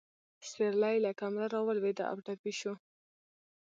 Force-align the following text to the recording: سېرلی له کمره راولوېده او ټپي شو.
سېرلی 0.49 0.97
له 1.05 1.11
کمره 1.19 1.47
راولوېده 1.53 2.03
او 2.11 2.17
ټپي 2.25 2.53
شو. 2.59 2.73